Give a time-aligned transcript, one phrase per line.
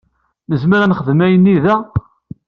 [0.51, 1.75] Nezmer ad nexdem ayenni da?